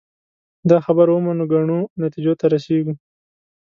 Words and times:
دا 0.69 0.77
خبره 0.85 1.11
ومنو 1.13 1.45
ګڼو 1.53 1.79
نتیجو 2.03 2.33
ته 2.39 2.45
رسېږو 2.53 2.93